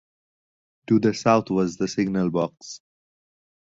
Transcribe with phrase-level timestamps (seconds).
[0.87, 2.81] To the south was the signal box.